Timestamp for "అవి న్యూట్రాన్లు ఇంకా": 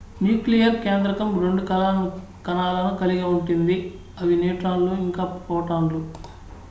4.19-5.25